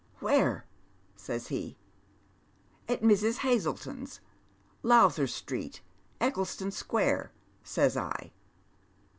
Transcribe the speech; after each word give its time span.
•Where?' 0.19 0.63
says 1.15 1.49
he. 1.49 1.77
'At 2.89 3.03
Mrs. 3.03 3.37
Hazleton's, 3.45 4.19
Lowther 4.81 5.27
Street, 5.27 5.81
Ei'cleston 6.19 6.69
S(|uare,' 6.71 7.29
says 7.63 7.95
I. 7.95 8.31